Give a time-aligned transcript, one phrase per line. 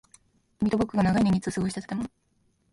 [0.57, 2.09] 君と僕が長い年月を過ごした建物。